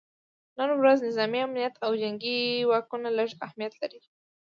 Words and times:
نن 0.57 0.69
ورځ 0.81 0.97
نظامي 1.07 1.39
امنیت 1.43 1.73
او 1.85 1.91
جنګي 2.01 2.37
واکونه 2.69 3.09
لږ 3.17 3.29
اهمیت 3.45 3.73
لري 3.81 4.01